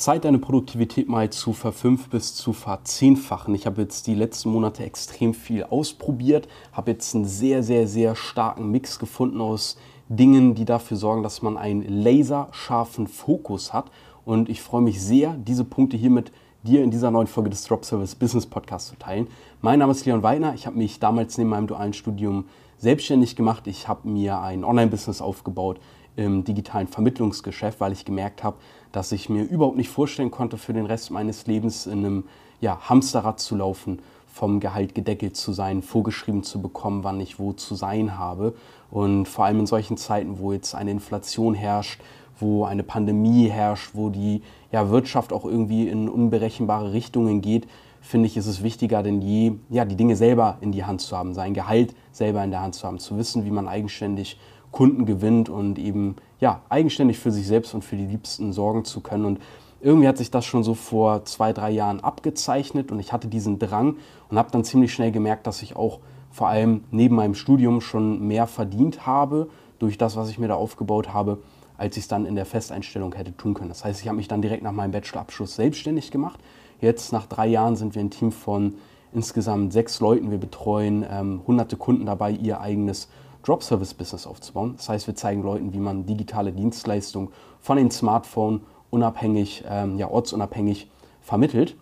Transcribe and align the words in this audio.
Zeit, 0.00 0.24
deine 0.24 0.38
Produktivität 0.38 1.10
mal 1.10 1.28
zu 1.28 1.52
verfünf 1.52 2.08
bis 2.08 2.34
zu 2.34 2.54
verzehnfachen. 2.54 3.54
Ich 3.54 3.66
habe 3.66 3.82
jetzt 3.82 4.06
die 4.06 4.14
letzten 4.14 4.50
Monate 4.50 4.82
extrem 4.82 5.34
viel 5.34 5.62
ausprobiert, 5.64 6.48
habe 6.72 6.92
jetzt 6.92 7.14
einen 7.14 7.26
sehr, 7.26 7.62
sehr, 7.62 7.86
sehr 7.86 8.16
starken 8.16 8.70
Mix 8.70 8.98
gefunden 8.98 9.42
aus 9.42 9.76
Dingen, 10.08 10.54
die 10.54 10.64
dafür 10.64 10.96
sorgen, 10.96 11.22
dass 11.22 11.42
man 11.42 11.58
einen 11.58 11.82
laserscharfen 11.82 13.08
Fokus 13.08 13.74
hat. 13.74 13.90
Und 14.24 14.48
ich 14.48 14.62
freue 14.62 14.80
mich 14.80 15.02
sehr, 15.02 15.34
diese 15.34 15.64
Punkte 15.64 15.98
hier 15.98 16.08
mit 16.08 16.32
dir 16.62 16.82
in 16.82 16.90
dieser 16.90 17.10
neuen 17.10 17.26
Folge 17.26 17.50
des 17.50 17.64
Drop 17.64 17.84
Service 17.84 18.14
Business 18.14 18.46
Podcasts 18.46 18.88
zu 18.88 18.96
teilen. 18.96 19.26
Mein 19.60 19.80
Name 19.80 19.92
ist 19.92 20.06
Leon 20.06 20.22
Weidner. 20.22 20.54
Ich 20.54 20.66
habe 20.66 20.78
mich 20.78 20.98
damals 20.98 21.36
neben 21.36 21.50
meinem 21.50 21.66
dualen 21.66 21.92
Studium 21.92 22.46
selbstständig 22.78 23.36
gemacht. 23.36 23.66
Ich 23.66 23.86
habe 23.86 24.08
mir 24.08 24.40
ein 24.40 24.64
Online-Business 24.64 25.20
aufgebaut 25.20 25.78
im 26.20 26.44
digitalen 26.44 26.86
Vermittlungsgeschäft, 26.86 27.80
weil 27.80 27.92
ich 27.92 28.04
gemerkt 28.04 28.44
habe, 28.44 28.58
dass 28.92 29.12
ich 29.12 29.28
mir 29.28 29.44
überhaupt 29.44 29.76
nicht 29.76 29.88
vorstellen 29.88 30.30
konnte, 30.30 30.58
für 30.58 30.72
den 30.72 30.86
Rest 30.86 31.10
meines 31.10 31.46
Lebens 31.46 31.86
in 31.86 32.04
einem 32.04 32.24
ja, 32.60 32.78
Hamsterrad 32.88 33.40
zu 33.40 33.56
laufen, 33.56 34.00
vom 34.26 34.60
Gehalt 34.60 34.94
gedeckelt 34.94 35.36
zu 35.36 35.52
sein, 35.52 35.82
vorgeschrieben 35.82 36.42
zu 36.42 36.60
bekommen, 36.60 37.04
wann 37.04 37.20
ich 37.20 37.38
wo 37.38 37.52
zu 37.52 37.74
sein 37.74 38.18
habe. 38.18 38.54
Und 38.90 39.26
vor 39.26 39.46
allem 39.46 39.60
in 39.60 39.66
solchen 39.66 39.96
Zeiten, 39.96 40.38
wo 40.38 40.52
jetzt 40.52 40.74
eine 40.74 40.90
Inflation 40.90 41.54
herrscht, 41.54 42.00
wo 42.38 42.64
eine 42.64 42.82
Pandemie 42.82 43.48
herrscht, 43.48 43.90
wo 43.94 44.10
die 44.10 44.42
ja, 44.72 44.90
Wirtschaft 44.90 45.32
auch 45.32 45.44
irgendwie 45.44 45.88
in 45.88 46.08
unberechenbare 46.08 46.92
Richtungen 46.92 47.40
geht, 47.40 47.66
finde 48.00 48.26
ich, 48.26 48.36
ist 48.36 48.46
es 48.46 48.62
wichtiger 48.62 49.02
denn 49.02 49.20
je, 49.20 49.52
ja, 49.68 49.84
die 49.84 49.96
Dinge 49.96 50.16
selber 50.16 50.58
in 50.60 50.72
die 50.72 50.84
Hand 50.84 51.00
zu 51.00 51.16
haben, 51.16 51.34
sein 51.34 51.54
Gehalt 51.54 51.94
selber 52.12 52.42
in 52.42 52.50
der 52.50 52.62
Hand 52.62 52.74
zu 52.74 52.86
haben, 52.86 52.98
zu 52.98 53.18
wissen, 53.18 53.44
wie 53.44 53.50
man 53.50 53.68
eigenständig 53.68 54.38
Kunden 54.72 55.06
gewinnt 55.06 55.48
und 55.48 55.78
eben 55.78 56.16
ja, 56.38 56.62
eigenständig 56.68 57.18
für 57.18 57.30
sich 57.30 57.46
selbst 57.46 57.74
und 57.74 57.84
für 57.84 57.96
die 57.96 58.06
Liebsten 58.06 58.52
sorgen 58.52 58.84
zu 58.84 59.00
können. 59.00 59.24
Und 59.24 59.40
irgendwie 59.80 60.08
hat 60.08 60.18
sich 60.18 60.30
das 60.30 60.44
schon 60.44 60.62
so 60.62 60.74
vor 60.74 61.24
zwei, 61.24 61.52
drei 61.52 61.70
Jahren 61.70 62.00
abgezeichnet 62.00 62.92
und 62.92 63.00
ich 63.00 63.12
hatte 63.12 63.28
diesen 63.28 63.58
Drang 63.58 63.96
und 64.28 64.38
habe 64.38 64.50
dann 64.50 64.64
ziemlich 64.64 64.92
schnell 64.92 65.10
gemerkt, 65.10 65.46
dass 65.46 65.62
ich 65.62 65.76
auch 65.76 66.00
vor 66.30 66.48
allem 66.48 66.84
neben 66.90 67.16
meinem 67.16 67.34
Studium 67.34 67.80
schon 67.80 68.26
mehr 68.26 68.46
verdient 68.46 69.06
habe 69.06 69.48
durch 69.78 69.98
das, 69.98 70.16
was 70.16 70.30
ich 70.30 70.38
mir 70.38 70.48
da 70.48 70.54
aufgebaut 70.54 71.12
habe, 71.12 71.38
als 71.76 71.96
ich 71.96 72.04
es 72.04 72.08
dann 72.08 72.26
in 72.26 72.36
der 72.36 72.46
Festeinstellung 72.46 73.14
hätte 73.14 73.36
tun 73.36 73.54
können. 73.54 73.70
Das 73.70 73.84
heißt, 73.84 74.00
ich 74.00 74.06
habe 74.06 74.16
mich 74.16 74.28
dann 74.28 74.42
direkt 74.42 74.62
nach 74.62 74.72
meinem 74.72 74.92
Bachelorabschluss 74.92 75.56
selbstständig 75.56 76.10
gemacht. 76.10 76.38
Jetzt 76.80 77.12
nach 77.12 77.26
drei 77.26 77.46
Jahren 77.46 77.74
sind 77.74 77.94
wir 77.94 78.02
ein 78.02 78.10
Team 78.10 78.32
von 78.32 78.74
insgesamt 79.12 79.72
sechs 79.72 79.98
Leuten. 80.00 80.30
Wir 80.30 80.38
betreuen 80.38 81.04
ähm, 81.10 81.40
hunderte 81.46 81.76
Kunden 81.76 82.06
dabei, 82.06 82.30
ihr 82.30 82.60
eigenes 82.60 83.08
Drop-Service-Business 83.44 84.26
aufzubauen. 84.26 84.74
Das 84.76 84.88
heißt, 84.88 85.06
wir 85.06 85.14
zeigen 85.14 85.42
Leuten, 85.42 85.72
wie 85.72 85.78
man 85.78 86.06
digitale 86.06 86.52
Dienstleistungen 86.52 87.28
von 87.60 87.76
den 87.76 87.90
Smartphone 87.90 88.62
unabhängig, 88.90 89.64
ähm, 89.68 89.98
ja, 89.98 90.08
ortsunabhängig 90.08 90.90
vermittelt. 91.20 91.76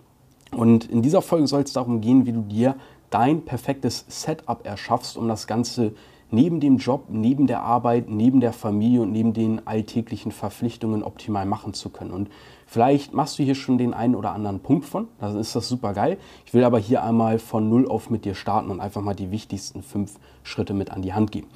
Und 0.57 0.91
in 0.91 1.03
dieser 1.03 1.23
Folge 1.23 1.47
soll 1.47 1.63
es 1.63 1.73
darum 1.73 2.01
gehen, 2.01 2.27
wie 2.27 2.33
du 2.33 2.43
dir 2.43 2.77
dein 3.11 3.45
perfektes 3.45 4.05
Setup 4.09 4.65
erschaffst, 4.67 5.17
um 5.17 5.29
das 5.29 5.47
Ganze 5.47 5.93
neben 6.31 6.61
dem 6.61 6.77
Job, 6.77 7.05
neben 7.09 7.47
der 7.47 7.63
Arbeit, 7.63 8.09
neben 8.09 8.41
der 8.41 8.53
Familie 8.53 9.03
und 9.03 9.13
neben 9.13 9.33
den 9.33 9.67
alltäglichen 9.67 10.33
Verpflichtungen 10.33 11.03
optimal 11.03 11.47
machen 11.47 11.73
zu 11.73 11.89
können. 11.89 12.11
Und 12.11 12.29
vielleicht 12.69 13.15
machst 13.15 13.39
du 13.39 13.43
hier 13.43 13.55
schon 13.55 13.79
den 13.79 13.95
einen 13.95 14.15
oder 14.15 14.33
anderen 14.33 14.61
Punkt 14.61 14.85
von, 14.85 15.09
dann 15.19 15.39
ist 15.39 15.57
das 15.57 15.69
super 15.69 15.95
geil. 15.95 16.19
Ich 16.45 16.53
will 16.55 16.63
aber 16.65 16.79
hier 16.79 17.03
einmal 17.03 17.39
von 17.39 17.69
Null 17.69 17.89
auf 17.89 18.11
mit 18.11 18.25
dir 18.25 18.35
starten 18.35 18.71
und 18.71 18.81
einfach 18.81 19.01
mal 19.01 19.15
die 19.15 19.31
wichtigsten 19.31 19.83
fünf 19.83 20.21
Schritte 20.43 20.75
mit 20.75 20.91
an 20.91 21.03
die 21.03 21.15
Hand 21.15 21.33
geben. 21.33 21.49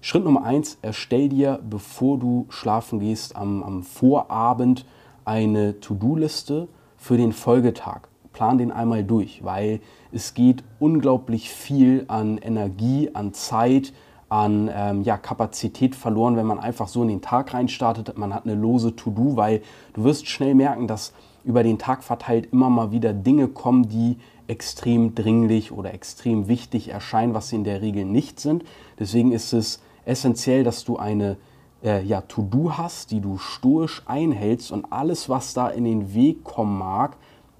Schritt 0.00 0.24
Nummer 0.24 0.42
eins, 0.42 0.78
erstell 0.82 1.28
dir, 1.28 1.60
bevor 1.68 2.18
du 2.18 2.46
schlafen 2.48 2.98
gehst, 2.98 3.36
am, 3.36 3.62
am 3.62 3.82
Vorabend 3.82 4.86
eine 5.24 5.80
To-Do-Liste 5.80 6.68
für 6.96 7.16
den 7.16 7.32
Folgetag. 7.32 8.08
Plan 8.32 8.58
den 8.58 8.72
einmal 8.72 9.04
durch, 9.04 9.44
weil 9.44 9.80
es 10.12 10.34
geht 10.34 10.64
unglaublich 10.78 11.50
viel 11.50 12.04
an 12.08 12.38
Energie, 12.38 13.10
an 13.12 13.32
Zeit, 13.32 13.92
an 14.34 14.68
ähm, 14.74 15.02
ja, 15.02 15.16
Kapazität 15.16 15.94
verloren, 15.94 16.36
wenn 16.36 16.44
man 16.44 16.58
einfach 16.58 16.88
so 16.88 17.02
in 17.02 17.08
den 17.08 17.22
Tag 17.22 17.54
reinstartet. 17.54 18.18
Man 18.18 18.34
hat 18.34 18.46
eine 18.46 18.56
lose 18.56 18.96
To-Do, 18.96 19.36
weil 19.36 19.62
du 19.92 20.02
wirst 20.02 20.26
schnell 20.26 20.56
merken, 20.56 20.88
dass 20.88 21.12
über 21.44 21.62
den 21.62 21.78
Tag 21.78 22.02
verteilt 22.02 22.48
immer 22.52 22.68
mal 22.68 22.90
wieder 22.90 23.12
Dinge 23.12 23.46
kommen, 23.46 23.88
die 23.88 24.16
extrem 24.48 25.14
dringlich 25.14 25.70
oder 25.70 25.94
extrem 25.94 26.48
wichtig 26.48 26.88
erscheinen, 26.88 27.32
was 27.32 27.50
sie 27.50 27.56
in 27.56 27.62
der 27.62 27.80
Regel 27.80 28.04
nicht 28.04 28.40
sind. 28.40 28.64
Deswegen 28.98 29.30
ist 29.30 29.52
es 29.52 29.80
essentiell, 30.04 30.64
dass 30.64 30.84
du 30.84 30.96
eine 30.96 31.36
äh, 31.84 32.02
ja, 32.02 32.22
To-Do 32.22 32.76
hast, 32.76 33.12
die 33.12 33.20
du 33.20 33.38
stoisch 33.38 34.02
einhältst 34.06 34.72
und 34.72 34.92
alles, 34.92 35.28
was 35.28 35.54
da 35.54 35.68
in 35.68 35.84
den 35.84 36.12
Weg 36.12 36.42
kommen 36.42 36.76
mag, 36.76 37.16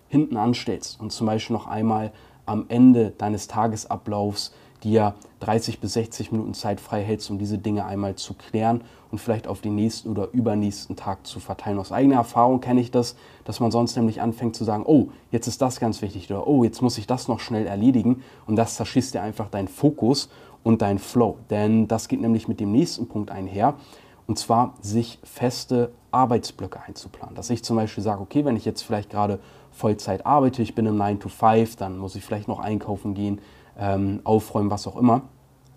hinten 0.08 0.36
anstellst. 0.36 1.00
Und 1.00 1.12
zum 1.12 1.28
Beispiel 1.28 1.54
noch 1.54 1.68
einmal 1.68 2.10
am 2.46 2.64
Ende 2.66 3.12
deines 3.16 3.46
Tagesablaufs 3.46 4.52
dir 4.84 5.14
30 5.40 5.80
bis 5.80 5.94
60 5.94 6.30
Minuten 6.30 6.54
Zeit 6.54 6.80
frei 6.80 7.02
hältst, 7.02 7.30
um 7.30 7.38
diese 7.38 7.58
Dinge 7.58 7.84
einmal 7.84 8.14
zu 8.14 8.34
klären 8.34 8.82
und 9.10 9.18
vielleicht 9.18 9.48
auf 9.48 9.60
den 9.60 9.74
nächsten 9.74 10.10
oder 10.10 10.28
übernächsten 10.32 10.96
Tag 10.96 11.26
zu 11.26 11.40
verteilen. 11.40 11.78
Aus 11.78 11.92
eigener 11.92 12.16
Erfahrung 12.16 12.60
kenne 12.60 12.80
ich 12.80 12.90
das, 12.90 13.16
dass 13.44 13.60
man 13.60 13.70
sonst 13.70 13.96
nämlich 13.96 14.20
anfängt 14.20 14.54
zu 14.54 14.64
sagen, 14.64 14.84
oh, 14.86 15.08
jetzt 15.30 15.46
ist 15.46 15.60
das 15.60 15.80
ganz 15.80 16.02
wichtig 16.02 16.30
oder 16.30 16.46
oh, 16.46 16.64
jetzt 16.64 16.82
muss 16.82 16.98
ich 16.98 17.06
das 17.06 17.26
noch 17.26 17.40
schnell 17.40 17.66
erledigen 17.66 18.22
und 18.46 18.56
das 18.56 18.76
zerschießt 18.76 19.14
dir 19.14 19.22
einfach 19.22 19.48
deinen 19.48 19.68
Fokus 19.68 20.28
und 20.62 20.82
deinen 20.82 20.98
Flow. 20.98 21.38
Denn 21.50 21.88
das 21.88 22.08
geht 22.08 22.20
nämlich 22.20 22.48
mit 22.48 22.60
dem 22.60 22.72
nächsten 22.72 23.08
Punkt 23.08 23.30
einher 23.30 23.74
und 24.26 24.38
zwar 24.38 24.74
sich 24.80 25.18
feste 25.22 25.92
Arbeitsblöcke 26.10 26.80
einzuplanen. 26.86 27.34
Dass 27.34 27.50
ich 27.50 27.62
zum 27.62 27.76
Beispiel 27.76 28.02
sage, 28.02 28.22
okay, 28.22 28.44
wenn 28.44 28.56
ich 28.56 28.64
jetzt 28.64 28.82
vielleicht 28.82 29.10
gerade 29.10 29.40
Vollzeit 29.70 30.24
arbeite, 30.24 30.62
ich 30.62 30.74
bin 30.74 30.86
im 30.86 30.96
9 30.96 31.20
to 31.20 31.28
5, 31.28 31.76
dann 31.76 31.98
muss 31.98 32.14
ich 32.14 32.24
vielleicht 32.24 32.48
noch 32.48 32.60
einkaufen 32.60 33.14
gehen, 33.14 33.40
ähm, 33.78 34.20
aufräumen, 34.24 34.70
was 34.70 34.86
auch 34.86 34.96
immer. 34.96 35.22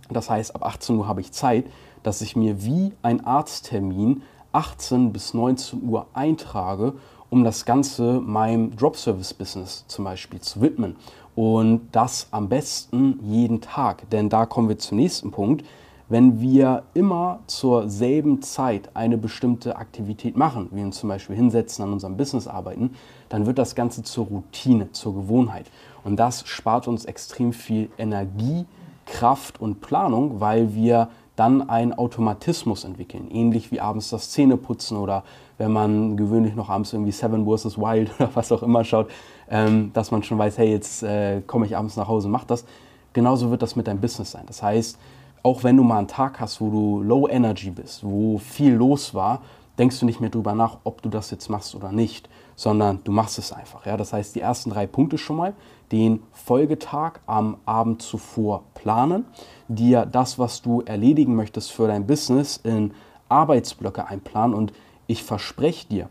Das 0.10 0.30
heißt, 0.30 0.56
ab 0.56 0.66
18 0.66 0.98
Uhr 0.98 1.08
habe 1.08 1.22
ich 1.22 1.32
Zeit, 1.32 1.66
dass 2.04 2.22
ich 2.22 2.36
mir 2.36 2.64
wie 2.64 2.94
ein 3.02 3.26
Arzttermin 3.26 4.24
18 4.54 5.12
bis 5.12 5.34
19 5.34 5.84
Uhr 5.84 6.08
eintrage, 6.14 6.94
um 7.30 7.44
das 7.44 7.66
Ganze 7.66 8.22
meinem 8.22 8.76
Drop-Service-Business 8.76 9.86
zum 9.88 10.06
Beispiel 10.06 10.40
zu 10.40 10.62
widmen. 10.62 10.96
Und 11.36 11.90
das 11.92 12.30
am 12.32 12.50
besten 12.50 13.20
jeden 13.22 13.62
Tag. 13.62 14.10
Denn 14.10 14.30
da 14.30 14.46
kommen 14.46 14.70
wir 14.70 14.80
zum 14.80 14.98
nächsten 14.98 15.32
Punkt. 15.32 15.66
Wenn 16.10 16.40
wir 16.40 16.84
immer 16.94 17.40
zur 17.48 17.90
selben 17.90 18.42
Zeit 18.42 18.90
eine 18.94 19.18
bestimmte 19.18 19.76
Aktivität 19.76 20.38
machen, 20.38 20.70
wie 20.72 20.82
uns 20.82 21.00
zum 21.00 21.10
Beispiel 21.10 21.36
hinsetzen, 21.36 21.84
an 21.84 21.92
unserem 21.92 22.16
Business 22.16 22.48
arbeiten, 22.48 22.92
dann 23.28 23.46
wird 23.46 23.58
das 23.58 23.76
Ganze 23.76 24.04
zur 24.04 24.28
Routine, 24.28 24.92
zur 24.94 25.14
Gewohnheit. 25.14 25.66
Und 26.06 26.16
das 26.16 26.48
spart 26.48 26.88
uns 26.88 27.04
extrem 27.04 27.52
viel 27.52 27.90
Energie, 27.98 28.66
Kraft 29.06 29.60
und 29.60 29.82
Planung, 29.82 30.40
weil 30.40 30.74
wir 30.74 31.10
dann 31.36 31.70
einen 31.70 31.94
Automatismus 31.94 32.86
entwickeln. 32.86 33.30
Ähnlich 33.30 33.72
wie 33.72 33.82
abends 33.82 34.10
das 34.10 34.32
Zähneputzen 34.32 34.98
oder 34.98 35.24
wenn 35.58 35.72
man 35.72 36.16
gewöhnlich 36.16 36.56
noch 36.56 36.70
abends 36.70 36.94
irgendwie 36.94 37.12
Seven 37.12 37.46
vs. 37.46 37.78
Wild 37.78 38.12
oder 38.20 38.30
was 38.34 38.52
auch 38.52 38.64
immer 38.64 38.84
schaut, 38.86 39.10
ähm, 39.50 39.92
dass 39.94 40.12
man 40.12 40.24
schon 40.24 40.38
weiß, 40.38 40.58
hey, 40.58 40.72
jetzt 40.72 41.04
äh, 41.04 41.42
komme 41.42 41.66
ich 41.66 41.76
abends 41.76 41.98
nach 41.98 42.08
Hause, 42.08 42.30
mach 42.30 42.46
das. 42.46 42.66
Genauso 43.14 43.52
wird 43.52 43.62
das 43.62 43.76
mit 43.76 43.88
deinem 43.88 44.00
Business 44.00 44.32
sein. 44.32 44.44
Das 44.48 44.64
heißt, 44.64 44.98
auch 45.44 45.64
wenn 45.64 45.78
du 45.78 45.84
mal 45.84 46.00
einen 46.00 46.08
Tag 46.08 46.40
hast, 46.40 46.62
wo 46.62 46.70
du 46.70 47.02
low 47.02 47.28
energy 47.28 47.72
bist, 47.72 48.04
wo 48.04 48.38
viel 48.38 48.74
los 48.74 49.14
war, 49.14 49.42
denkst 49.78 50.00
du 50.00 50.06
nicht 50.06 50.20
mehr 50.20 50.30
drüber 50.30 50.56
nach, 50.56 50.80
ob 50.84 51.02
du 51.02 51.10
das 51.10 51.32
jetzt 51.32 51.50
machst 51.50 51.76
oder 51.76 51.92
nicht, 51.92 52.30
sondern 52.56 53.00
du 53.04 53.12
machst 53.12 53.38
es 53.38 53.52
einfach. 53.52 53.86
Ja? 53.86 53.98
Das 53.98 54.14
heißt, 54.14 54.36
die 54.36 54.42
ersten 54.42 54.72
drei 54.72 54.88
Punkte 54.88 55.18
schon 55.18 55.38
mal, 55.38 55.54
den 55.92 56.22
Folgetag 56.34 57.20
am 57.28 57.58
Abend 57.66 58.02
zuvor 58.02 58.64
planen, 58.74 59.26
dir 59.68 60.06
das, 60.06 60.40
was 60.40 60.62
du 60.62 60.82
erledigen 60.82 61.36
möchtest 61.36 61.72
für 61.72 61.88
dein 61.88 62.08
Business 62.08 62.58
in 62.58 62.94
Arbeitsblöcke 63.30 64.08
einplanen 64.08 64.56
und 64.56 64.74
ich 65.06 65.24
verspreche 65.24 65.88
dir, 65.88 66.10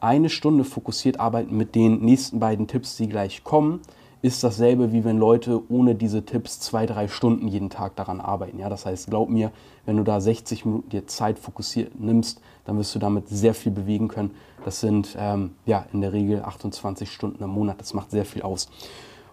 eine 0.00 0.28
Stunde 0.28 0.64
fokussiert 0.64 1.18
arbeiten 1.18 1.56
mit 1.56 1.74
den 1.74 2.00
nächsten 2.00 2.38
beiden 2.38 2.68
Tipps, 2.68 2.96
die 2.96 3.08
gleich 3.08 3.42
kommen, 3.42 3.80
ist 4.20 4.42
dasselbe, 4.42 4.92
wie 4.92 5.04
wenn 5.04 5.18
Leute 5.18 5.62
ohne 5.70 5.94
diese 5.94 6.24
Tipps 6.24 6.58
zwei, 6.58 6.86
drei 6.86 7.06
Stunden 7.06 7.46
jeden 7.46 7.70
Tag 7.70 7.94
daran 7.96 8.20
arbeiten. 8.20 8.58
Ja, 8.58 8.68
das 8.68 8.84
heißt, 8.84 9.08
glaub 9.08 9.28
mir, 9.28 9.52
wenn 9.86 9.96
du 9.96 10.02
da 10.02 10.20
60 10.20 10.64
Minuten 10.64 10.88
dir 10.88 11.06
Zeit 11.06 11.38
fokussiert 11.38 11.98
nimmst, 12.00 12.40
dann 12.64 12.76
wirst 12.78 12.94
du 12.94 12.98
damit 12.98 13.28
sehr 13.28 13.54
viel 13.54 13.70
bewegen 13.70 14.08
können. 14.08 14.32
Das 14.64 14.80
sind 14.80 15.16
ähm, 15.18 15.52
ja 15.66 15.86
in 15.92 16.00
der 16.00 16.12
Regel 16.12 16.42
28 16.42 17.10
Stunden 17.10 17.42
im 17.42 17.50
Monat. 17.50 17.80
Das 17.80 17.94
macht 17.94 18.10
sehr 18.10 18.24
viel 18.24 18.42
aus. 18.42 18.68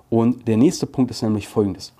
Und 0.09 0.47
der 0.47 0.57
nächste 0.57 0.85
Punkt 0.85 1.09
ist 1.09 1.23
nämlich 1.23 1.47
folgendes. 1.47 1.93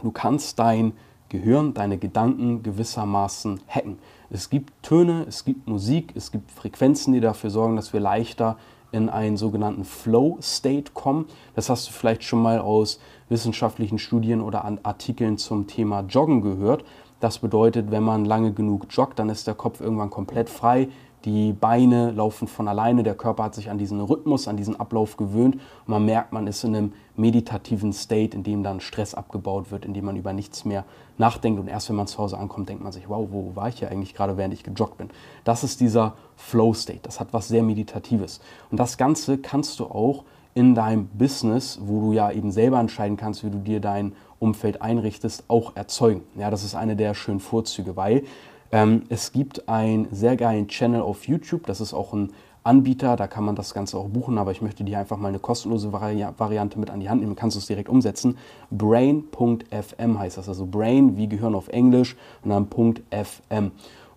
Du 0.00 0.12
kannst 0.12 0.58
dein 0.58 0.92
Gehirn, 1.28 1.74
deine 1.74 1.98
Gedanken 1.98 2.62
gewissermaßen 2.62 3.60
hacken. 3.68 3.98
Es 4.30 4.50
gibt 4.50 4.72
Töne, 4.82 5.24
es 5.28 5.44
gibt 5.44 5.68
Musik, 5.68 6.12
es 6.14 6.30
gibt 6.30 6.50
Frequenzen, 6.50 7.12
die 7.12 7.20
dafür 7.20 7.50
sorgen, 7.50 7.76
dass 7.76 7.92
wir 7.92 8.00
leichter 8.00 8.56
in 8.92 9.08
einen 9.08 9.36
sogenannten 9.36 9.84
Flow-State 9.84 10.92
kommen. 10.92 11.26
Das 11.54 11.70
hast 11.70 11.88
du 11.88 11.92
vielleicht 11.92 12.24
schon 12.24 12.42
mal 12.42 12.58
aus 12.58 13.00
wissenschaftlichen 13.28 13.98
Studien 13.98 14.40
oder 14.40 14.64
Artikeln 14.82 15.38
zum 15.38 15.66
Thema 15.66 16.00
Joggen 16.00 16.40
gehört. 16.40 16.84
Das 17.20 17.38
bedeutet, 17.38 17.90
wenn 17.90 18.02
man 18.02 18.24
lange 18.24 18.52
genug 18.52 18.86
joggt, 18.90 19.18
dann 19.18 19.28
ist 19.28 19.46
der 19.46 19.54
Kopf 19.54 19.80
irgendwann 19.80 20.10
komplett 20.10 20.48
frei. 20.48 20.88
Die 21.24 21.52
Beine 21.52 22.10
laufen 22.12 22.48
von 22.48 22.68
alleine, 22.68 23.02
der 23.02 23.14
Körper 23.14 23.44
hat 23.44 23.54
sich 23.54 23.70
an 23.70 23.78
diesen 23.78 24.00
Rhythmus, 24.00 24.48
an 24.48 24.56
diesen 24.56 24.78
Ablauf 24.78 25.16
gewöhnt 25.16 25.56
und 25.56 25.88
man 25.88 26.04
merkt, 26.04 26.32
man 26.32 26.46
ist 26.46 26.64
in 26.64 26.74
einem 26.74 26.92
meditativen 27.16 27.92
State, 27.92 28.36
in 28.36 28.42
dem 28.42 28.62
dann 28.62 28.80
Stress 28.80 29.14
abgebaut 29.14 29.70
wird, 29.70 29.84
in 29.84 29.92
dem 29.92 30.06
man 30.06 30.16
über 30.16 30.32
nichts 30.32 30.64
mehr 30.64 30.84
nachdenkt 31.18 31.60
und 31.60 31.68
erst 31.68 31.88
wenn 31.88 31.96
man 31.96 32.06
zu 32.06 32.18
Hause 32.18 32.38
ankommt, 32.38 32.68
denkt 32.68 32.82
man 32.82 32.92
sich, 32.92 33.08
wow, 33.08 33.28
wo 33.30 33.54
war 33.54 33.68
ich 33.68 33.80
hier 33.80 33.90
eigentlich 33.90 34.14
gerade, 34.14 34.36
während 34.36 34.54
ich 34.54 34.62
gejoggt 34.62 34.98
bin. 34.98 35.10
Das 35.44 35.62
ist 35.64 35.80
dieser 35.80 36.14
Flow 36.36 36.72
State, 36.72 37.00
das 37.02 37.20
hat 37.20 37.32
was 37.32 37.48
sehr 37.48 37.62
Meditatives 37.62 38.40
und 38.70 38.80
das 38.80 38.96
Ganze 38.96 39.38
kannst 39.38 39.78
du 39.80 39.84
auch 39.84 40.24
in 40.54 40.74
deinem 40.74 41.06
Business, 41.06 41.78
wo 41.82 42.00
du 42.00 42.12
ja 42.12 42.30
eben 42.32 42.50
selber 42.50 42.80
entscheiden 42.80 43.16
kannst, 43.16 43.44
wie 43.44 43.50
du 43.50 43.58
dir 43.58 43.80
dein 43.80 44.14
Umfeld 44.38 44.82
einrichtest, 44.82 45.44
auch 45.48 45.76
erzeugen. 45.76 46.22
Ja, 46.34 46.50
das 46.50 46.64
ist 46.64 46.74
eine 46.74 46.96
der 46.96 47.14
schönen 47.14 47.40
Vorzüge, 47.40 47.94
weil 47.96 48.24
ähm, 48.72 49.02
es 49.08 49.32
gibt 49.32 49.68
einen 49.68 50.08
sehr 50.12 50.36
geilen 50.36 50.68
Channel 50.68 51.02
auf 51.02 51.26
YouTube, 51.26 51.66
das 51.66 51.80
ist 51.80 51.94
auch 51.94 52.12
ein 52.12 52.32
Anbieter, 52.62 53.16
da 53.16 53.26
kann 53.26 53.44
man 53.44 53.56
das 53.56 53.72
Ganze 53.72 53.96
auch 53.96 54.08
buchen, 54.08 54.36
aber 54.36 54.50
ich 54.50 54.60
möchte 54.60 54.84
dir 54.84 54.98
einfach 54.98 55.16
mal 55.16 55.28
eine 55.28 55.38
kostenlose 55.38 55.92
Vari 55.92 56.26
Variante 56.36 56.78
mit 56.78 56.90
an 56.90 57.00
die 57.00 57.08
Hand 57.08 57.22
nehmen, 57.22 57.34
kannst 57.34 57.56
du 57.56 57.58
es 57.58 57.66
direkt 57.66 57.88
umsetzen. 57.88 58.36
Brain.fm 58.70 60.18
heißt 60.18 60.36
das, 60.36 60.48
also 60.48 60.66
Brain 60.66 61.16
wie 61.16 61.26
Gehirn 61.26 61.54
auf 61.54 61.68
Englisch 61.68 62.16
und 62.42 62.50
dann 62.50 62.68
.fm. 63.10 63.70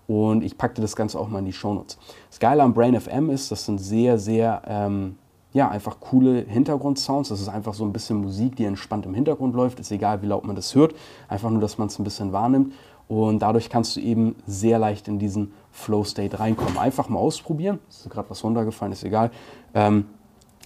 Und 0.07 0.43
ich 0.43 0.57
packte 0.57 0.81
das 0.81 0.97
Ganze 0.97 1.17
auch 1.17 1.29
mal 1.29 1.39
in 1.39 1.45
die 1.45 1.53
Shownotes. 1.53 1.97
Das 2.29 2.39
Geile 2.39 2.63
am 2.63 2.73
Brain 2.73 2.99
FM 2.99 3.29
ist, 3.29 3.49
das 3.49 3.65
sind 3.65 3.79
sehr, 3.79 4.17
sehr 4.17 4.61
ähm, 4.67 5.15
ja, 5.53 5.69
einfach 5.69 5.99
coole 5.99 6.43
Hintergrundsounds. 6.47 7.29
Das 7.29 7.39
ist 7.39 7.47
einfach 7.47 7.73
so 7.73 7.85
ein 7.85 7.93
bisschen 7.93 8.17
Musik, 8.17 8.55
die 8.55 8.65
entspannt 8.65 9.05
im 9.05 9.13
Hintergrund 9.13 9.55
läuft. 9.55 9.79
Ist 9.79 9.91
egal, 9.91 10.21
wie 10.21 10.25
laut 10.25 10.45
man 10.45 10.55
das 10.55 10.73
hört. 10.75 10.95
Einfach 11.29 11.49
nur, 11.51 11.61
dass 11.61 11.77
man 11.77 11.87
es 11.87 11.99
ein 11.99 12.03
bisschen 12.03 12.33
wahrnimmt. 12.33 12.73
Und 13.07 13.39
dadurch 13.39 13.69
kannst 13.69 13.95
du 13.95 13.99
eben 13.99 14.35
sehr 14.47 14.79
leicht 14.79 15.07
in 15.07 15.19
diesen 15.19 15.53
Flow-State 15.71 16.39
reinkommen. 16.39 16.77
Einfach 16.77 17.09
mal 17.09 17.19
ausprobieren. 17.19 17.79
Ist 17.89 18.09
gerade 18.09 18.29
was 18.29 18.43
runtergefallen, 18.43 18.93
ist 18.93 19.03
egal. 19.03 19.31
Ähm, 19.73 20.05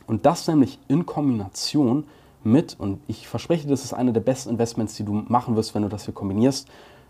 und 0.05 0.25
das 0.25 0.47
nämlich 0.47 0.79
in 0.87 1.05
Kombination 1.05 2.05
mit, 2.43 2.79
und 2.79 3.01
ich 3.07 3.27
verspreche, 3.27 3.67
das 3.67 3.83
ist 3.83 3.93
eine 3.93 4.13
der 4.13 4.21
besten 4.21 4.51
Investments, 4.51 4.95
die 4.95 5.03
du 5.03 5.13
machen 5.13 5.55
wirst, 5.55 5.75
wenn 5.75 5.81
du 5.81 5.89
das 5.89 6.05
hier 6.05 6.13
kombinierst, 6.13 6.67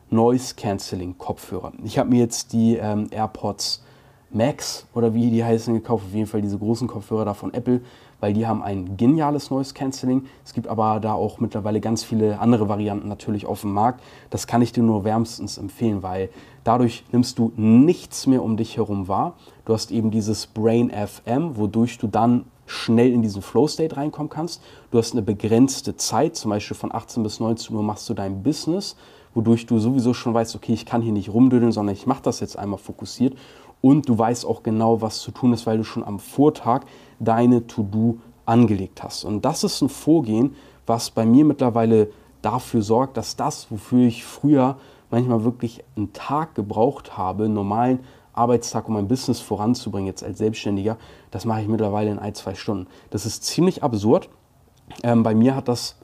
Noise 0.09 0.55
Cancelling 0.55 1.17
Kopfhörer. 1.17 1.73
Ich 1.83 1.99
habe 1.99 2.09
mir 2.09 2.19
jetzt 2.19 2.53
die 2.53 2.77
ähm, 2.77 3.07
AirPods 3.11 3.83
Max 4.29 4.87
oder 4.93 5.13
wie 5.13 5.29
die 5.29 5.43
heißen 5.43 5.73
gekauft, 5.73 6.05
auf 6.07 6.13
jeden 6.13 6.27
Fall 6.27 6.41
diese 6.41 6.57
großen 6.57 6.87
Kopfhörer 6.87 7.25
da 7.25 7.33
von 7.33 7.53
Apple, 7.53 7.81
weil 8.19 8.33
die 8.33 8.47
haben 8.47 8.61
ein 8.63 8.97
geniales 8.97 9.51
Noise 9.51 9.73
Cancelling. 9.73 10.25
Es 10.43 10.53
gibt 10.53 10.67
aber 10.67 10.99
da 10.99 11.13
auch 11.13 11.39
mittlerweile 11.39 11.79
ganz 11.79 12.03
viele 12.03 12.39
andere 12.39 12.69
Varianten 12.69 13.07
natürlich 13.07 13.45
auf 13.45 13.61
dem 13.61 13.73
Markt. 13.73 14.01
Das 14.29 14.47
kann 14.47 14.61
ich 14.61 14.71
dir 14.71 14.83
nur 14.83 15.03
wärmstens 15.03 15.57
empfehlen, 15.57 16.03
weil 16.03 16.29
dadurch 16.63 17.03
nimmst 17.11 17.39
du 17.39 17.51
nichts 17.55 18.27
mehr 18.27 18.43
um 18.43 18.57
dich 18.57 18.77
herum 18.77 19.07
wahr. 19.07 19.35
Du 19.65 19.73
hast 19.73 19.91
eben 19.91 20.11
dieses 20.11 20.47
Brain 20.47 20.91
FM, 20.91 21.57
wodurch 21.57 21.97
du 21.97 22.07
dann 22.07 22.45
schnell 22.65 23.11
in 23.13 23.21
diesen 23.21 23.41
Flow 23.41 23.67
State 23.67 23.95
reinkommen 23.95 24.29
kannst. 24.29 24.61
Du 24.91 24.97
hast 24.97 25.13
eine 25.13 25.21
begrenzte 25.21 25.95
Zeit, 25.95 26.35
zum 26.35 26.49
Beispiel 26.49 26.75
von 26.75 26.93
18 26.93 27.23
bis 27.23 27.39
19 27.39 27.75
Uhr 27.75 27.83
machst 27.83 28.09
du 28.09 28.13
dein 28.13 28.43
Business, 28.43 28.97
wodurch 29.33 29.65
du 29.65 29.79
sowieso 29.79 30.13
schon 30.13 30.33
weißt, 30.33 30.55
okay, 30.55 30.73
ich 30.73 30.85
kann 30.85 31.01
hier 31.01 31.13
nicht 31.13 31.29
rumdödeln, 31.29 31.71
sondern 31.71 31.95
ich 31.95 32.07
mache 32.07 32.23
das 32.23 32.39
jetzt 32.41 32.57
einmal 32.57 32.79
fokussiert 32.79 33.35
und 33.81 34.09
du 34.09 34.17
weißt 34.17 34.45
auch 34.45 34.63
genau, 34.63 35.01
was 35.01 35.19
zu 35.19 35.31
tun 35.31 35.53
ist, 35.53 35.65
weil 35.65 35.77
du 35.77 35.83
schon 35.83 36.03
am 36.03 36.19
Vortag 36.19 36.81
deine 37.19 37.67
To-Do 37.67 38.17
angelegt 38.45 39.03
hast. 39.03 39.23
Und 39.23 39.45
das 39.45 39.63
ist 39.63 39.81
ein 39.81 39.89
Vorgehen, 39.89 40.55
was 40.85 41.09
bei 41.09 41.25
mir 41.25 41.45
mittlerweile 41.45 42.09
dafür 42.41 42.81
sorgt, 42.81 43.17
dass 43.17 43.35
das, 43.35 43.69
wofür 43.71 44.07
ich 44.07 44.23
früher 44.23 44.77
manchmal 45.09 45.43
wirklich 45.43 45.83
einen 45.95 46.13
Tag 46.13 46.55
gebraucht 46.55 47.17
habe, 47.17 47.45
einen 47.45 47.53
normalen 47.53 47.99
Arbeitstag, 48.33 48.87
um 48.87 48.93
mein 48.93 49.07
Business 49.07 49.39
voranzubringen, 49.39 50.07
jetzt 50.07 50.23
als 50.23 50.37
Selbstständiger, 50.37 50.97
das 51.31 51.45
mache 51.45 51.61
ich 51.61 51.67
mittlerweile 51.67 52.11
in 52.11 52.19
ein, 52.19 52.35
zwei 52.35 52.55
Stunden. 52.55 52.87
Das 53.09 53.25
ist 53.25 53.43
ziemlich 53.43 53.83
absurd. 53.83 54.29
Ähm, 55.03 55.23
bei 55.23 55.33
mir 55.33 55.55
hat 55.55 55.67
das 55.67 55.97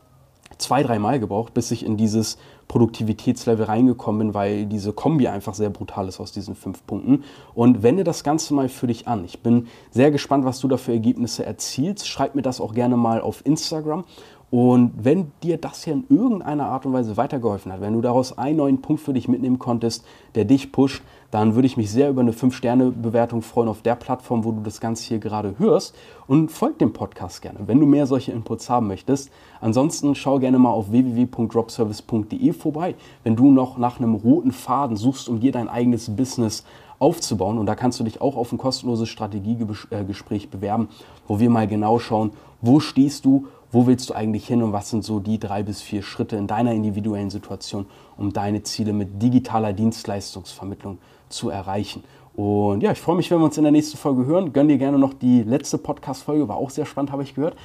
zwei, 0.57 0.83
dreimal 0.83 1.19
gebraucht, 1.19 1.53
bis 1.53 1.71
ich 1.71 1.85
in 1.85 1.97
dieses 1.97 2.37
Produktivitätslevel 2.67 3.65
reingekommen 3.65 4.19
bin, 4.19 4.33
weil 4.33 4.65
diese 4.65 4.93
Kombi 4.93 5.27
einfach 5.27 5.53
sehr 5.53 5.69
brutal 5.69 6.07
ist 6.07 6.19
aus 6.19 6.31
diesen 6.31 6.55
fünf 6.55 6.85
Punkten. 6.85 7.23
Und 7.53 7.83
wende 7.83 8.03
das 8.03 8.23
Ganze 8.23 8.53
mal 8.53 8.69
für 8.69 8.87
dich 8.87 9.07
an. 9.07 9.25
Ich 9.25 9.41
bin 9.41 9.67
sehr 9.91 10.11
gespannt, 10.11 10.45
was 10.45 10.59
du 10.59 10.67
da 10.67 10.77
für 10.77 10.91
Ergebnisse 10.91 11.45
erzielst. 11.45 12.07
Schreib 12.07 12.35
mir 12.35 12.41
das 12.41 12.61
auch 12.61 12.73
gerne 12.73 12.97
mal 12.97 13.21
auf 13.21 13.45
Instagram. 13.45 14.05
Und 14.53 14.91
wenn 15.03 15.31
dir 15.41 15.57
das 15.57 15.83
hier 15.83 15.93
in 15.93 16.05
irgendeiner 16.09 16.67
Art 16.67 16.85
und 16.85 16.93
Weise 16.93 17.17
weitergeholfen 17.17 17.73
hat, 17.73 17.81
wenn 17.81 17.93
du 17.93 18.01
daraus 18.01 18.37
einen 18.37 18.57
neuen 18.57 18.81
Punkt 18.83 19.01
für 19.01 19.11
dich 19.11 19.27
mitnehmen 19.27 19.57
konntest, 19.57 20.05
der 20.35 20.45
dich 20.45 20.71
pusht, 20.71 21.01
dann 21.31 21.55
würde 21.55 21.65
ich 21.65 21.75
mich 21.75 21.89
sehr 21.89 22.11
über 22.11 22.21
eine 22.21 22.33
5-Sterne-Bewertung 22.33 23.41
freuen 23.41 23.67
auf 23.67 23.81
der 23.81 23.95
Plattform, 23.95 24.43
wo 24.43 24.51
du 24.51 24.61
das 24.61 24.79
Ganze 24.79 25.05
hier 25.05 25.17
gerade 25.17 25.55
hörst. 25.57 25.95
Und 26.27 26.51
folg 26.51 26.77
dem 26.77 26.93
Podcast 26.93 27.41
gerne, 27.41 27.61
wenn 27.65 27.79
du 27.79 27.87
mehr 27.87 28.05
solche 28.05 28.31
Inputs 28.31 28.69
haben 28.69 28.85
möchtest. 28.85 29.31
Ansonsten 29.59 30.13
schau 30.13 30.37
gerne 30.37 30.59
mal 30.59 30.69
auf 30.69 30.91
www.dropservice.de 30.91 32.53
vorbei, 32.53 32.93
wenn 33.23 33.35
du 33.35 33.49
noch 33.49 33.79
nach 33.79 33.97
einem 33.97 34.13
roten 34.13 34.51
Faden 34.51 34.97
suchst, 34.97 35.29
um 35.29 35.39
dir 35.39 35.51
dein 35.51 35.67
eigenes 35.67 36.15
Business 36.15 36.63
aufzubauen. 36.99 37.57
Und 37.57 37.65
da 37.65 37.73
kannst 37.73 37.99
du 37.99 38.03
dich 38.03 38.21
auch 38.21 38.37
auf 38.37 38.51
ein 38.51 38.59
kostenloses 38.59 39.09
Strategiegespräch 39.09 40.51
bewerben, 40.51 40.89
wo 41.27 41.39
wir 41.39 41.49
mal 41.49 41.67
genau 41.67 41.97
schauen, 41.97 42.33
wo 42.61 42.79
stehst 42.79 43.25
du, 43.25 43.47
wo 43.73 43.87
willst 43.87 44.09
du 44.09 44.13
eigentlich 44.13 44.47
hin 44.47 44.63
und 44.63 44.71
was 44.71 44.89
sind 44.89 45.03
so 45.03 45.19
die 45.19 45.39
drei 45.39 45.63
bis 45.63 45.81
vier 45.81 46.03
Schritte 46.03 46.37
in 46.37 46.47
deiner 46.47 46.71
individuellen 46.71 47.29
Situation, 47.29 47.87
um 48.15 48.31
deine 48.31 48.63
Ziele 48.63 48.93
mit 48.93 49.21
digitaler 49.21 49.73
Dienstleistungsvermittlung 49.73 50.99
zu 51.27 51.49
erreichen. 51.49 52.03
Und 52.35 52.81
ja, 52.81 52.91
ich 52.91 52.99
freue 52.99 53.15
mich, 53.15 53.29
wenn 53.29 53.39
wir 53.39 53.45
uns 53.45 53.57
in 53.57 53.63
der 53.63 53.71
nächsten 53.71 53.97
Folge 53.97 54.25
hören. 54.25 54.53
Gönn 54.53 54.67
dir 54.67 54.77
gerne 54.77 54.97
noch 54.97 55.13
die 55.13 55.43
letzte 55.43 55.77
Podcast-Folge, 55.77 56.47
war 56.47 56.57
auch 56.57 56.69
sehr 56.69 56.85
spannend, 56.85 57.11
habe 57.11 57.23
ich 57.23 57.35
gehört. 57.35 57.55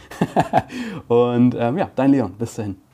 und 1.09 1.55
ähm, 1.59 1.79
ja, 1.79 1.91
dein 1.95 2.11
Leon, 2.11 2.33
bis 2.39 2.55
dahin. 2.55 2.88